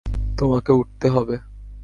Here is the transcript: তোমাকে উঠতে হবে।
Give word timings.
তোমাকে 0.37 0.71
উঠতে 0.71 1.07
হবে। 1.09 1.35